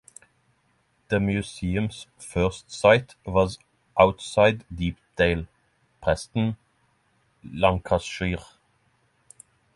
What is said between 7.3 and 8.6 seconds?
Lancashire.